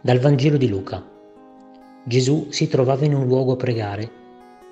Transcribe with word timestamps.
Dal 0.00 0.18
Vangelo 0.18 0.56
di 0.56 0.68
Luca. 0.68 1.02
Gesù 2.04 2.48
si 2.50 2.68
trovava 2.68 3.04
in 3.04 3.14
un 3.14 3.26
luogo 3.26 3.52
a 3.52 3.56
pregare. 3.56 4.10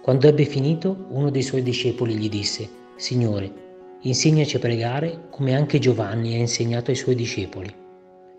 Quando 0.02 0.26
ebbe 0.26 0.44
finito, 0.44 1.06
uno 1.10 1.30
dei 1.30 1.42
suoi 1.42 1.62
discepoli 1.62 2.14
gli 2.14 2.28
disse, 2.28 2.68
Signore, 2.96 3.52
insegnaci 4.00 4.56
a 4.56 4.58
pregare 4.58 5.26
come 5.30 5.54
anche 5.54 5.78
Giovanni 5.78 6.34
ha 6.34 6.38
insegnato 6.38 6.90
ai 6.90 6.96
suoi 6.96 7.14
discepoli. 7.14 7.72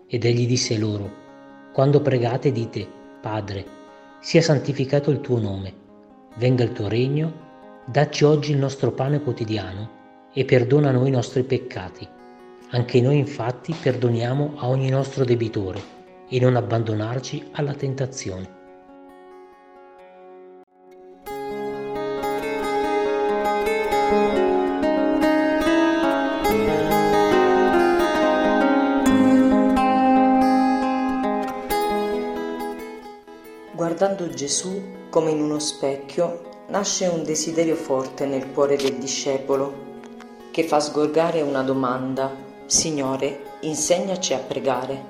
Ed 0.06 0.24
egli 0.24 0.46
disse 0.46 0.76
loro, 0.76 1.10
Quando 1.72 2.02
pregate 2.02 2.52
dite, 2.52 2.86
Padre, 3.20 3.64
sia 4.20 4.42
santificato 4.42 5.10
il 5.10 5.20
tuo 5.20 5.38
nome, 5.38 5.72
venga 6.36 6.64
il 6.64 6.72
tuo 6.72 6.88
regno, 6.88 7.32
dacci 7.86 8.24
oggi 8.24 8.52
il 8.52 8.58
nostro 8.58 8.92
pane 8.92 9.20
quotidiano 9.20 9.90
e 10.32 10.44
perdona 10.44 10.90
a 10.90 10.92
noi 10.92 11.08
i 11.08 11.12
nostri 11.12 11.42
peccati. 11.42 12.11
Anche 12.74 13.02
noi 13.02 13.18
infatti 13.18 13.74
perdoniamo 13.74 14.54
a 14.56 14.68
ogni 14.68 14.88
nostro 14.88 15.26
debitore 15.26 15.82
e 16.26 16.40
non 16.40 16.56
abbandonarci 16.56 17.50
alla 17.52 17.74
tentazione. 17.74 18.60
Guardando 33.74 34.30
Gesù 34.30 34.82
come 35.10 35.30
in 35.30 35.42
uno 35.42 35.58
specchio, 35.58 36.64
nasce 36.68 37.06
un 37.06 37.22
desiderio 37.22 37.74
forte 37.74 38.24
nel 38.24 38.50
cuore 38.50 38.76
del 38.76 38.94
discepolo, 38.94 39.90
che 40.50 40.64
fa 40.64 40.80
sgorgare 40.80 41.42
una 41.42 41.60
domanda, 41.60 42.50
Signore, 42.66 43.58
insegnaci 43.60 44.32
a 44.32 44.38
pregare. 44.38 45.04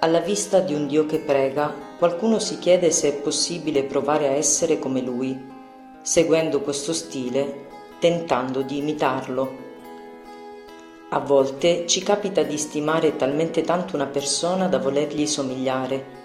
Alla 0.00 0.20
vista 0.20 0.60
di 0.60 0.72
un 0.72 0.86
Dio 0.86 1.04
che 1.06 1.18
prega, 1.18 1.74
qualcuno 1.98 2.38
si 2.38 2.58
chiede 2.58 2.90
se 2.90 3.08
è 3.08 3.12
possibile 3.14 3.82
provare 3.82 4.28
a 4.28 4.32
essere 4.32 4.78
come 4.78 5.00
Lui, 5.00 5.36
seguendo 6.00 6.60
questo 6.60 6.92
stile, 6.92 7.66
tentando 7.98 8.62
di 8.62 8.78
imitarlo. 8.78 9.66
A 11.10 11.18
volte 11.18 11.86
ci 11.86 12.02
capita 12.02 12.42
di 12.42 12.56
stimare 12.56 13.16
talmente 13.16 13.62
tanto 13.62 13.96
una 13.96 14.06
persona 14.06 14.68
da 14.68 14.78
volergli 14.78 15.26
somigliare 15.26 16.16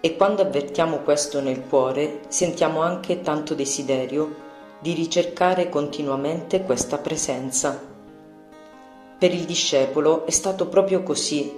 e 0.00 0.16
quando 0.16 0.42
avvertiamo 0.42 0.98
questo 0.98 1.40
nel 1.40 1.66
cuore 1.66 2.20
sentiamo 2.28 2.82
anche 2.82 3.22
tanto 3.22 3.54
desiderio 3.54 4.42
di 4.80 4.92
ricercare 4.92 5.70
continuamente 5.70 6.62
questa 6.62 6.98
presenza. 6.98 7.93
Per 9.24 9.32
il 9.32 9.46
discepolo 9.46 10.26
è 10.26 10.30
stato 10.30 10.68
proprio 10.68 11.02
così 11.02 11.50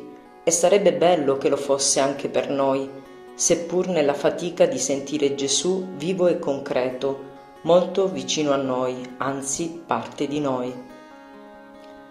e 0.45 0.50
sarebbe 0.53 0.92
bello 0.92 1.36
che 1.36 1.48
lo 1.48 1.56
fosse 1.56 1.98
anche 1.98 2.28
per 2.28 2.48
noi, 2.48 2.89
seppur 3.34 3.89
nella 3.89 4.14
fatica 4.14 4.67
di 4.67 4.78
sentire 4.78 5.34
Gesù 5.34 5.84
vivo 5.97 6.28
e 6.28 6.39
concreto, 6.39 7.19
molto 7.62 8.06
vicino 8.06 8.53
a 8.53 8.56
noi, 8.56 9.17
anzi 9.17 9.83
parte 9.84 10.28
di 10.28 10.39
noi. 10.39 10.73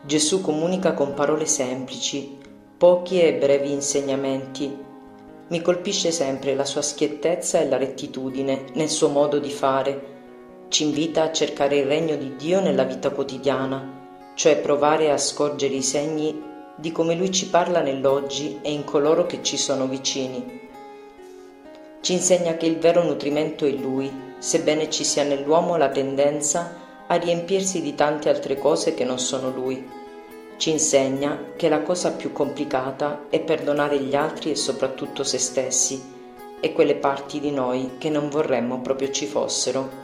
Gesù 0.02 0.42
comunica 0.42 0.94
con 0.94 1.14
parole 1.14 1.45
semplici, 1.45 2.38
pochi 2.78 3.22
e 3.22 3.36
brevi 3.36 3.72
insegnamenti. 3.72 4.78
Mi 5.47 5.62
colpisce 5.62 6.12
sempre 6.12 6.53
la 6.53 6.66
sua 6.66 6.81
schiettezza 6.81 7.62
e 7.62 7.69
la 7.69 7.78
rettitudine 7.78 8.66
nel 8.73 8.90
suo 8.90 9.08
modo 9.08 9.40
di 9.40 9.52
fare. 9.52 10.08
Ci 10.67 10.84
invita 10.84 11.23
a 11.23 11.31
cercare 11.31 11.78
il 11.78 11.86
regno 11.86 12.17
di 12.17 12.36
Dio 12.36 12.59
nella 12.59 12.84
vita 12.84 13.09
quotidiana, 13.09 14.03
cioè 14.36 14.58
provare 14.58 15.11
a 15.11 15.17
scorgere 15.17 15.73
i 15.73 15.81
segni 15.81 16.44
di 16.75 16.91
come 16.91 17.16
Lui 17.16 17.31
ci 17.31 17.47
parla 17.47 17.80
nell'oggi 17.80 18.59
e 18.61 18.72
in 18.72 18.83
coloro 18.83 19.25
che 19.25 19.41
ci 19.41 19.58
sono 19.58 19.88
vicini. 19.88 20.63
Ci 22.01 22.13
insegna 22.13 22.56
che 22.56 22.66
il 22.66 22.78
vero 22.78 23.01
nutrimento 23.01 23.66
è 23.66 23.72
Lui, 23.72 24.12
sebbene 24.38 24.90
ci 24.90 25.06
sia 25.06 25.23
nell'uomo 25.23 25.78
la 25.78 25.90
tendenza 25.90 26.84
a 27.07 27.16
riempirsi 27.16 27.81
di 27.81 27.96
tante 27.96 28.29
altre 28.29 28.57
cose 28.57 28.94
che 28.94 29.06
non 29.06 29.19
sono 29.19 29.50
Lui. 29.50 30.03
Ci 30.57 30.69
insegna 30.69 31.53
che 31.56 31.69
la 31.69 31.81
cosa 31.81 32.12
più 32.12 32.31
complicata 32.31 33.25
è 33.29 33.40
perdonare 33.40 34.00
gli 34.00 34.16
altri 34.16 34.52
e 34.52 34.56
soprattutto 34.56 35.23
se 35.23 35.38
stessi 35.38 36.13
e 36.59 36.73
quelle 36.73 36.96
parti 36.96 37.40
di 37.40 37.52
noi 37.52 37.91
che 37.97 38.09
non 38.09 38.29
vorremmo 38.29 38.81
proprio 38.81 39.12
ci 39.12 39.25
fossero. 39.28 40.03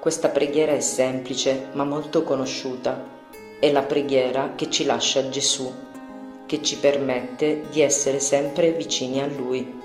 Questa 0.00 0.28
preghiera 0.28 0.72
è 0.72 0.80
semplice 0.80 1.68
ma 1.72 1.84
molto 1.84 2.22
conosciuta 2.22 3.14
è 3.64 3.72
la 3.72 3.82
preghiera 3.82 4.52
che 4.54 4.68
ci 4.68 4.84
lascia 4.84 5.30
Gesù, 5.30 5.72
che 6.44 6.62
ci 6.62 6.76
permette 6.76 7.62
di 7.70 7.80
essere 7.80 8.20
sempre 8.20 8.72
vicini 8.72 9.22
a 9.22 9.26
Lui. 9.26 9.80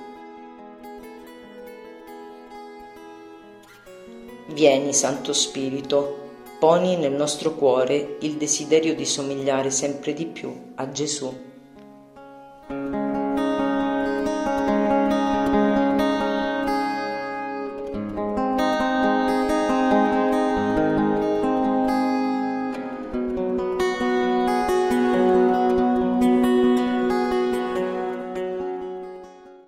Vieni, 4.48 4.94
Santo 4.94 5.32
Spirito, 5.32 6.18
poni 6.60 6.98
nel 6.98 7.14
nostro 7.14 7.56
cuore 7.56 8.18
il 8.20 8.34
desiderio 8.34 8.94
di 8.94 9.06
somigliare 9.06 9.72
sempre 9.72 10.14
di 10.14 10.26
più 10.26 10.74
a 10.76 10.92
Gesù. 10.92 11.49